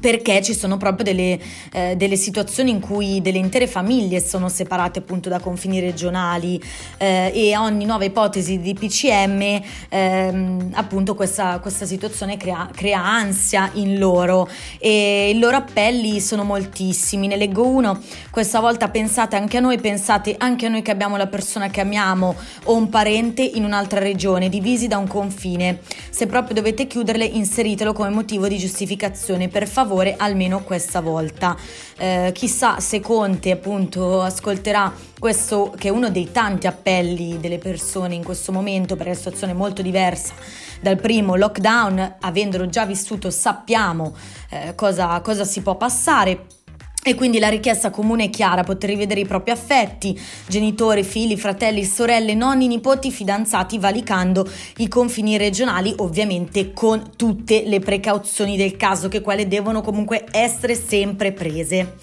perché 0.00 0.42
ci 0.42 0.54
sono 0.54 0.76
proprio 0.76 1.04
delle, 1.04 1.38
eh, 1.72 1.96
delle, 1.96 2.16
situazioni 2.16 2.70
in 2.70 2.80
cui 2.80 3.20
delle 3.20 3.38
intere 3.38 3.66
famiglie 3.66 4.20
sono 4.20 4.48
separate 4.48 4.98
appunto 5.00 5.28
da 5.28 5.38
confini 5.38 5.80
regionali 5.80 6.60
eh, 6.98 7.30
e 7.34 7.56
ogni 7.56 7.84
nuova 7.84 8.04
ipotesi 8.04 8.60
di 8.60 8.74
PCM 8.74 9.62
ehm, 9.88 10.70
appunto 10.74 11.14
questa, 11.14 11.58
questa 11.60 11.86
situazione 11.86 12.36
crea, 12.36 12.68
crea, 12.74 13.04
ansia 13.04 13.70
in 13.74 13.98
loro. 13.98 14.48
E 14.78 15.30
i 15.34 15.38
loro 15.38 15.56
appelli 15.56 16.20
sono 16.20 16.44
moltissimi. 16.44 17.26
Ne 17.26 17.36
leggo 17.36 17.66
uno 17.66 18.00
questa 18.30 18.60
volta 18.60 18.88
pensate 18.88 19.36
anche 19.36 19.58
a 19.58 19.60
noi 19.60 19.78
pensate 19.78 20.34
anche 20.38 20.66
a 20.66 20.68
noi 20.68 20.82
che 20.82 20.90
abbiamo 20.90 21.16
la 21.16 21.26
persona 21.26 21.68
che 21.68 21.80
amiamo 21.80 22.34
o 22.64 22.74
un 22.74 22.88
parente 22.88 23.42
in 23.42 23.64
un'altra 23.64 24.00
regione 24.00 24.48
divisi 24.48 24.88
da 24.88 24.98
un 24.98 25.06
confine. 25.06 25.80
Se 26.10 26.26
proprio 26.26 26.54
dovete 26.54 26.86
chiuderle 26.86 27.24
inseritelo 27.24 27.92
come 27.92 28.08
motivo 28.10 28.48
di 28.48 28.58
giustificazione. 28.58 29.48
Per 29.48 29.66
favore 29.68 29.83
favore 29.84 30.14
almeno 30.16 30.62
questa 30.62 31.00
volta. 31.00 31.56
Eh, 31.96 32.30
chissà 32.34 32.80
se 32.80 33.00
Conte 33.00 33.50
appunto 33.50 34.22
ascolterà 34.22 34.92
questo 35.18 35.72
che 35.76 35.88
è 35.88 35.90
uno 35.90 36.10
dei 36.10 36.32
tanti 36.32 36.66
appelli 36.66 37.38
delle 37.38 37.58
persone 37.58 38.14
in 38.14 38.24
questo 38.24 38.50
momento 38.50 38.96
perché 38.96 39.10
la 39.10 39.16
situazione 39.16 39.52
è 39.52 39.56
molto 39.56 39.82
diversa 39.82 40.32
dal 40.80 40.96
primo 40.96 41.36
lockdown, 41.36 42.16
avendolo 42.20 42.68
già 42.68 42.84
vissuto 42.84 43.30
sappiamo 43.30 44.14
eh, 44.50 44.74
cosa, 44.74 45.20
cosa 45.20 45.44
si 45.44 45.60
può 45.60 45.76
passare. 45.76 46.63
E 47.06 47.14
quindi 47.14 47.38
la 47.38 47.48
richiesta 47.48 47.90
comune 47.90 48.24
è 48.24 48.30
chiara, 48.30 48.62
poter 48.62 48.88
rivedere 48.88 49.20
i 49.20 49.26
propri 49.26 49.50
affetti, 49.50 50.18
genitori, 50.46 51.02
figli, 51.04 51.36
fratelli, 51.36 51.84
sorelle, 51.84 52.32
nonni, 52.32 52.66
nipoti, 52.66 53.10
fidanzati, 53.10 53.78
valicando 53.78 54.48
i 54.78 54.88
confini 54.88 55.36
regionali, 55.36 55.92
ovviamente 55.98 56.72
con 56.72 57.10
tutte 57.14 57.64
le 57.66 57.80
precauzioni 57.80 58.56
del 58.56 58.78
caso, 58.78 59.08
che 59.08 59.20
quelle 59.20 59.46
devono 59.46 59.82
comunque 59.82 60.24
essere 60.30 60.74
sempre 60.74 61.32
prese 61.32 61.96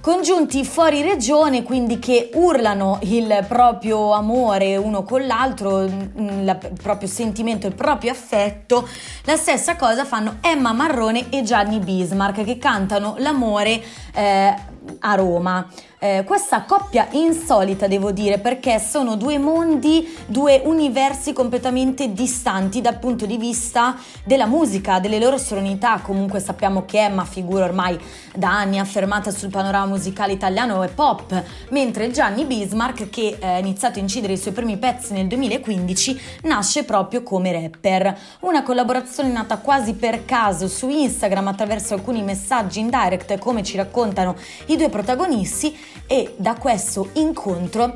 congiunti 0.00 0.64
fuori 0.64 1.02
regione, 1.02 1.62
quindi 1.62 1.98
che 1.98 2.30
urlano 2.34 2.98
il 3.02 3.44
proprio 3.46 4.12
amore 4.12 4.76
uno 4.76 5.02
con 5.02 5.26
l'altro, 5.26 5.80
mm, 5.80 6.48
il 6.48 6.72
proprio 6.82 7.08
sentimento, 7.08 7.66
il 7.66 7.74
proprio 7.74 8.10
affetto, 8.12 8.88
la 9.24 9.36
stessa 9.36 9.76
cosa 9.76 10.04
fanno 10.04 10.38
Emma 10.40 10.72
Marrone 10.72 11.26
e 11.30 11.42
Gianni 11.42 11.78
Bismarck 11.78 12.44
che 12.44 12.58
cantano 12.58 13.14
l'amore 13.18 13.82
eh, 14.14 14.54
a 15.00 15.14
Roma. 15.14 15.66
Eh, 16.02 16.24
questa 16.24 16.62
coppia 16.62 17.08
insolita, 17.10 17.86
devo 17.86 18.10
dire, 18.10 18.38
perché 18.38 18.78
sono 18.78 19.16
due 19.16 19.36
mondi, 19.36 20.16
due 20.24 20.62
universi 20.64 21.34
completamente 21.34 22.14
distanti 22.14 22.80
dal 22.80 22.98
punto 22.98 23.26
di 23.26 23.36
vista 23.36 23.98
della 24.24 24.46
musica, 24.46 24.98
delle 24.98 25.18
loro 25.18 25.36
sonorità. 25.36 26.00
Comunque 26.00 26.40
sappiamo 26.40 26.86
che 26.86 27.00
Emma 27.00 27.26
figura 27.26 27.66
ormai 27.66 27.98
da 28.34 28.48
anni 28.48 28.78
affermata 28.78 29.30
sul 29.30 29.50
panorama 29.50 29.84
musicale 29.84 30.32
italiano 30.32 30.82
e 30.82 30.88
pop, 30.88 31.44
mentre 31.68 32.10
Gianni 32.10 32.46
Bismarck, 32.46 33.10
che 33.10 33.36
ha 33.38 33.58
iniziato 33.58 33.98
a 33.98 34.00
incidere 34.00 34.32
i 34.32 34.38
suoi 34.38 34.54
primi 34.54 34.78
pezzi 34.78 35.12
nel 35.12 35.26
2015, 35.26 36.20
nasce 36.44 36.84
proprio 36.84 37.22
come 37.22 37.52
rapper. 37.52 38.16
Una 38.40 38.62
collaborazione 38.62 39.28
nata 39.28 39.58
quasi 39.58 39.92
per 39.92 40.24
caso 40.24 40.66
su 40.66 40.88
Instagram 40.88 41.48
attraverso 41.48 41.92
alcuni 41.92 42.22
messaggi 42.22 42.80
in 42.80 42.88
direct, 42.88 43.36
come 43.38 43.62
ci 43.62 43.76
raccontano 43.76 44.34
i 44.68 44.78
due 44.78 44.88
protagonisti, 44.88 45.88
e 46.06 46.34
da 46.36 46.54
questo 46.54 47.10
incontro 47.14 47.94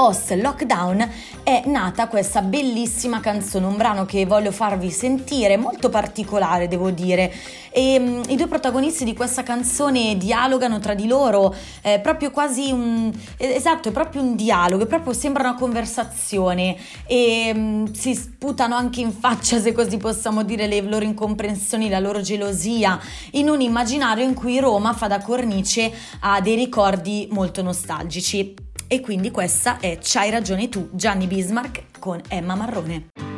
post 0.00 0.30
lockdown 0.32 1.06
è 1.42 1.64
nata 1.66 2.08
questa 2.08 2.40
bellissima 2.40 3.20
canzone, 3.20 3.66
un 3.66 3.76
brano 3.76 4.06
che 4.06 4.24
voglio 4.24 4.50
farvi 4.50 4.90
sentire, 4.90 5.58
molto 5.58 5.90
particolare 5.90 6.68
devo 6.68 6.90
dire. 6.90 7.30
E 7.70 7.98
um, 7.98 8.22
i 8.28 8.36
due 8.36 8.46
protagonisti 8.46 9.04
di 9.04 9.12
questa 9.12 9.42
canzone 9.42 10.16
dialogano 10.16 10.78
tra 10.78 10.94
di 10.94 11.06
loro, 11.06 11.54
è 11.82 12.00
proprio 12.00 12.30
quasi 12.30 12.72
un 12.72 13.12
esatto, 13.36 13.90
è 13.90 13.92
proprio 13.92 14.22
un 14.22 14.36
dialogo, 14.36 14.86
proprio 14.86 15.12
sembra 15.12 15.42
una 15.42 15.54
conversazione 15.54 16.78
e 17.06 17.52
um, 17.54 17.92
si 17.92 18.14
sputano 18.14 18.76
anche 18.76 19.02
in 19.02 19.12
faccia, 19.12 19.60
se 19.60 19.72
così 19.72 19.98
possiamo 19.98 20.44
dire, 20.44 20.66
le 20.66 20.80
loro 20.80 21.04
incomprensioni, 21.04 21.90
la 21.90 21.98
loro 21.98 22.22
gelosia, 22.22 22.98
in 23.32 23.50
un 23.50 23.60
immaginario 23.60 24.24
in 24.24 24.32
cui 24.32 24.60
Roma 24.60 24.94
fa 24.94 25.08
da 25.08 25.20
cornice 25.20 25.92
a 26.20 26.40
dei 26.40 26.54
ricordi 26.54 27.28
molto 27.30 27.60
nostalgici. 27.60 28.68
E 28.92 28.98
quindi 28.98 29.30
questa 29.30 29.78
è 29.78 29.98
C'hai 30.02 30.30
ragione 30.30 30.68
tu, 30.68 30.88
Gianni 30.90 31.28
Bismarck 31.28 32.00
con 32.00 32.20
Emma 32.26 32.56
Marrone. 32.56 33.29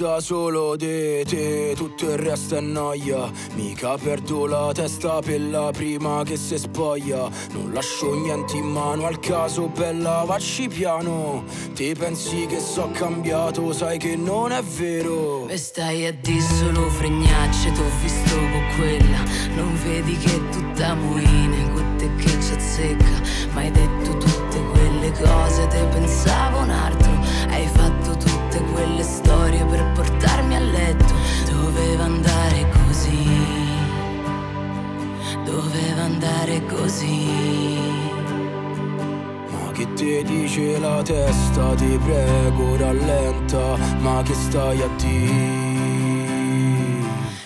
Porta 0.00 0.20
solo 0.20 0.76
di 0.76 1.22
te, 1.26 1.74
tutto 1.76 2.06
il 2.06 2.16
resto 2.16 2.56
è 2.56 2.60
noia. 2.60 3.30
Mica 3.52 3.98
perdo 3.98 4.46
la 4.46 4.70
testa 4.72 5.20
per 5.20 5.42
la 5.42 5.70
prima 5.74 6.22
che 6.24 6.38
si 6.38 6.56
spoglia. 6.56 7.28
Non 7.52 7.70
lascio 7.74 8.14
niente 8.14 8.56
in 8.56 8.64
mano 8.64 9.04
al 9.04 9.20
caso, 9.20 9.68
bella 9.68 10.24
vacci 10.24 10.68
piano. 10.68 11.44
Te 11.74 11.94
pensi 11.94 12.46
che 12.46 12.60
so 12.60 12.88
cambiato, 12.94 13.74
sai 13.74 13.98
che 13.98 14.16
non 14.16 14.52
è 14.52 14.62
vero. 14.62 15.46
E 15.48 15.58
stai 15.58 16.06
a 16.06 16.12
dire 16.14 16.40
solo 16.40 16.88
fregnacce, 16.88 17.70
t'ho 17.72 17.90
visto 18.00 18.36
con 18.36 18.66
quella. 18.76 19.22
Non 19.54 19.78
vedi 19.84 20.16
che 20.16 20.40
tutta 20.50 20.94
moine, 20.94 21.72
con 21.74 21.96
te 21.98 22.08
che 22.16 22.40
ci 22.40 22.52
azzecca. 22.52 23.50
Ma 23.52 23.60
hai 23.60 23.70
detto 23.70 24.16
tutte 24.16 24.64
quelle 24.72 25.12
cose, 25.12 25.66
te 25.66 25.84
pensavo 25.92 26.59
ti 40.00 40.22
dice 40.22 40.78
la 40.78 41.02
testa, 41.02 41.74
ti 41.74 41.98
prego 42.02 42.76
rallenta, 42.78 43.76
ma 43.98 44.22
che 44.22 44.32
stai 44.32 44.80
a 44.80 44.88
dire? 44.96 46.38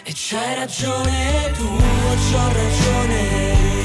E 0.04 0.12
c'hai 0.14 0.54
ragione 0.54 1.50
tu, 1.56 1.66
c'ho 1.66 2.46
ragione 2.62 3.20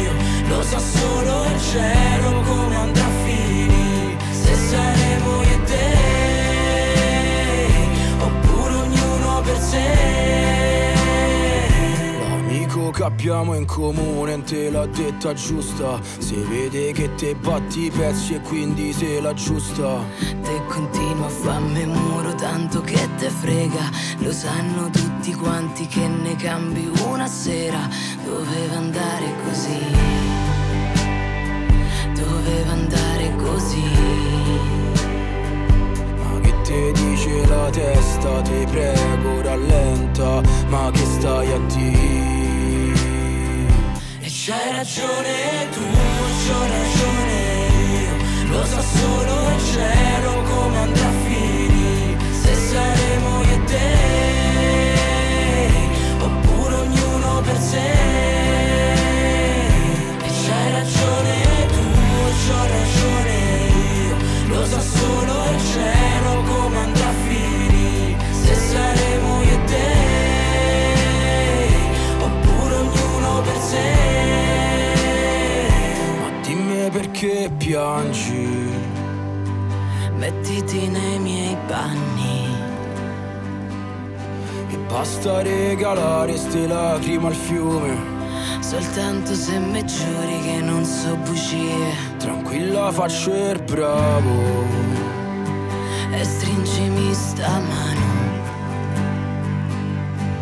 io, 0.03 0.13
lo 0.49 0.62
sa 0.62 0.77
so 0.77 0.97
solo 0.97 1.45
il 1.45 1.60
cielo 1.71 2.41
come 2.41 2.75
andrà 2.75 3.05
a 3.05 3.23
finire, 3.25 4.17
se 4.32 4.53
saremo 4.53 5.41
io 5.41 5.49
e 5.49 5.63
te. 5.63 5.88
per 9.41 9.58
sé. 9.58 10.68
Che 12.91 13.04
abbiamo 13.06 13.54
in 13.54 13.65
comune 13.65 14.43
te 14.43 14.69
l'ha 14.69 14.86
detta 14.86 15.34
giusta. 15.34 16.02
Si 16.17 16.36
vede 16.36 16.91
che 16.91 17.13
te 17.15 17.34
batti 17.36 17.86
i 17.86 17.91
pezzi 17.91 18.34
e 18.34 18.41
quindi 18.41 18.91
sei 18.91 19.21
la 19.21 19.34
giusta. 19.34 20.04
Te 20.19 20.62
continua 20.67 21.28
a 21.28 21.30
farmi 21.30 21.86
muro 21.86 22.34
tanto 22.36 22.82
che 22.82 23.08
te 23.17 23.30
frega. 23.30 23.89
Lo 24.17 24.34
sanno 24.34 24.89
tutti 24.89 25.34
quanti 25.34 25.88
che 25.88 26.08
ne 26.08 26.36
cambi 26.36 26.91
una 27.06 27.28
sera. 27.28 27.88
Doveva 28.25 28.75
andare 28.75 29.34
così. 29.45 29.80
Doveva 32.15 32.71
andare 32.71 33.36
così 33.38 34.58
te 36.69 36.91
dice 36.91 37.47
la 37.47 37.67
testa, 37.71 38.41
ti 38.41 38.63
prego 38.69 39.41
rallenta, 39.41 40.39
ma 40.67 40.91
che 40.91 41.04
stai 41.04 41.52
a 41.52 41.58
dire? 41.65 42.38
C'hai 44.41 44.71
ragione 44.71 45.69
tu, 45.73 45.82
c'ho 45.82 46.62
ragione 46.62 47.38
io, 47.99 48.15
lo 48.52 48.63
so 48.63 48.82
solo 48.82 49.34
il 49.49 49.62
cielo 49.65 50.32
come 50.43 50.78
andrà 50.78 51.08
a 51.08 51.12
finire, 51.25 52.17
se 52.32 52.54
saremo 52.56 53.41
io 53.43 53.54
e 53.54 53.63
te, 53.65 53.91
oppure 56.19 56.75
ognuno 56.75 57.41
per 57.41 57.58
sé. 57.60 57.91
E 60.23 60.30
c'hai 60.41 60.71
ragione 60.71 61.36
tu, 61.73 61.84
c'ho 62.41 62.62
ragione 62.65 63.29
piangi 77.80 78.68
Mettiti 80.18 80.88
nei 80.89 81.20
miei 81.20 81.58
panni 81.68 82.48
E 84.70 84.78
basta 84.89 85.42
regalare 85.42 86.36
ste 86.36 86.68
lacrime 86.68 87.28
al 87.28 87.36
fiume 87.36 88.18
Soltanto 88.60 89.34
se 89.34 89.58
mi 89.60 89.84
giuri 89.86 90.42
che 90.42 90.60
non 90.62 90.84
so 90.84 91.15
bugie 91.15 91.94
Tranquilla 92.18 92.92
faccio 92.92 93.32
il 93.32 93.63
bravo 93.63 94.88
e 96.12 96.24
stringimi 96.24 97.13
sta 97.13 97.60
mano. 97.60 98.08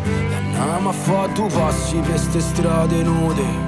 E 0.04 0.34
andiamo 0.34 0.88
a 0.88 0.92
fare 0.92 1.32
due 1.34 1.48
passi 1.48 1.98
per 1.98 2.18
ste 2.18 2.40
strade 2.40 3.02
nude. 3.02 3.67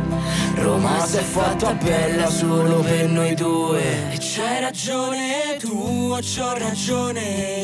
Roma 0.56 1.06
si 1.06 1.16
è 1.16 1.22
fatta 1.22 1.72
bella 1.74 2.28
solo 2.28 2.80
per 2.80 3.08
noi 3.08 3.34
due. 3.34 4.12
E 4.12 4.18
c'hai 4.18 4.60
ragione 4.60 5.56
tu, 5.58 6.16
c'ho 6.20 6.58
ragione 6.58 7.20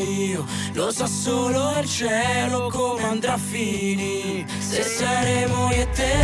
io. 0.07 0.45
Lo 0.73 0.91
sa 0.91 1.05
solo 1.05 1.77
il 1.79 1.87
cielo 1.87 2.69
come 2.69 3.03
andrà 3.03 3.33
a 3.33 3.37
finire. 3.37 4.45
Se 4.59 4.81
saremo 4.83 5.69
io 5.71 5.81
e 5.81 5.89
te 5.91 6.15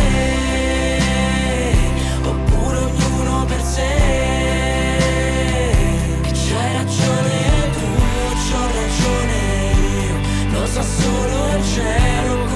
Oppure 2.24 2.78
ognuno 2.78 3.46
per 3.46 3.62
sé. 3.62 3.94
E 6.22 6.32
c'hai 6.32 6.74
ragione 6.74 7.72
tu, 7.74 7.88
c'ho 8.46 8.66
ragione 8.82 9.38
io. 10.06 10.60
Lo 10.60 10.66
sa 10.66 10.82
solo 10.82 11.58
il 11.58 11.64
cielo 11.66 12.53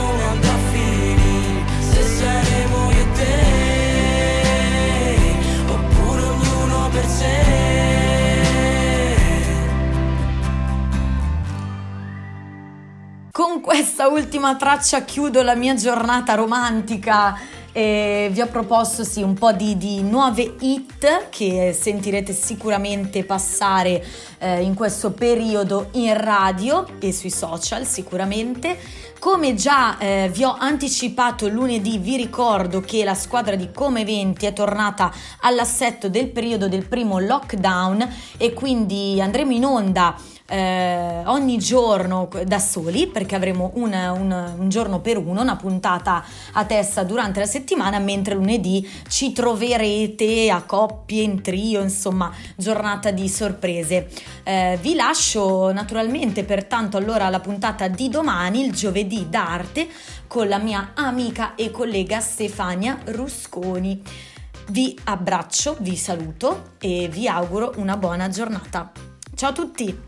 Con 13.37 13.61
questa 13.61 14.07
ultima 14.07 14.55
traccia 14.55 15.03
chiudo 15.03 15.43
la 15.43 15.53
mia 15.53 15.75
giornata 15.75 16.33
romantica 16.33 17.39
e 17.71 18.29
vi 18.31 18.41
ho 18.41 18.47
proposto 18.47 19.03
sì, 19.03 19.21
un 19.21 19.35
po' 19.35 19.51
di, 19.51 19.77
di 19.77 20.01
nuove 20.01 20.55
hit 20.59 21.27
che 21.29 21.77
sentirete 21.79 22.33
sicuramente 22.33 23.23
passare 23.25 24.03
eh, 24.39 24.63
in 24.63 24.73
questo 24.73 25.11
periodo 25.11 25.89
in 25.91 26.19
radio 26.19 26.87
e 26.97 27.13
sui 27.13 27.29
social 27.29 27.85
sicuramente. 27.85 28.75
Come 29.19 29.53
già 29.53 29.99
eh, 29.99 30.31
vi 30.33 30.43
ho 30.43 30.55
anticipato 30.57 31.47
lunedì, 31.47 31.99
vi 31.99 32.15
ricordo 32.17 32.81
che 32.81 33.03
la 33.03 33.13
squadra 33.13 33.55
di 33.55 33.69
Come 33.71 34.01
Eventi 34.01 34.47
è 34.47 34.53
tornata 34.53 35.13
all'assetto 35.41 36.09
del 36.09 36.31
periodo 36.31 36.67
del 36.67 36.87
primo 36.87 37.19
lockdown 37.19 38.15
e 38.37 38.53
quindi 38.53 39.21
andremo 39.21 39.51
in 39.51 39.65
onda 39.65 40.15
eh, 40.49 41.23
ogni 41.25 41.57
giorno 41.57 42.29
da 42.45 42.59
soli 42.59 43.07
perché 43.07 43.35
avremo 43.35 43.71
un, 43.75 43.93
un, 43.93 44.53
un, 44.57 44.69
giorno 44.69 44.99
per 45.01 45.17
uno, 45.17 45.41
una 45.41 45.57
puntata 45.57 46.23
a 46.53 46.65
testa 46.65 47.03
durante 47.03 47.39
la 47.39 47.45
settimana, 47.45 47.99
mentre 47.99 48.35
lunedì 48.35 48.87
ci 49.09 49.33
troverete 49.33 50.49
a 50.49 50.61
coppie, 50.61 51.23
in 51.23 51.41
trio, 51.41 51.81
insomma, 51.81 52.31
giornata 52.55 53.11
di 53.11 53.27
sorprese. 53.27 54.09
Eh, 54.43 54.77
vi 54.81 54.95
lascio 54.95 55.71
naturalmente 55.73 56.43
pertanto 56.43 56.97
allora 56.97 57.29
la 57.29 57.39
puntata 57.39 57.87
di 57.87 58.07
domani, 58.09 58.63
il 58.63 58.71
giovedì 58.71 59.27
d'arte, 59.29 59.87
con 60.27 60.47
la 60.47 60.57
mia 60.57 60.91
amica 60.95 61.55
e 61.55 61.71
collega 61.71 62.19
Stefania 62.19 62.97
Rusconi. 63.05 64.01
Vi 64.69 64.97
abbraccio, 65.05 65.77
vi 65.79 65.95
saluto 65.95 66.71
e 66.79 67.07
vi 67.09 67.27
auguro 67.27 67.73
una 67.77 67.95
buona 67.95 68.27
giornata. 68.29 68.91
Ciao 69.33 69.51
a 69.51 69.53
tutti! 69.53 69.95